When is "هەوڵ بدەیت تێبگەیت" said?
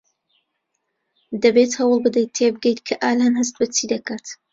1.79-2.79